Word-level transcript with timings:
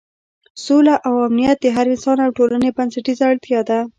سوله 0.63 0.95
او 1.07 1.13
امنیت 1.27 1.57
د 1.61 1.67
هر 1.75 1.85
انسان 1.93 2.17
او 2.25 2.29
ټولنې 2.37 2.69
بنسټیزه 2.77 3.23
اړتیا 3.31 3.59
ده. 3.69 3.79